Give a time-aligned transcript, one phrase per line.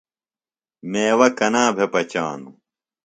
[0.91, 2.55] میوہ کنا بھےۡ پچانوۡ؟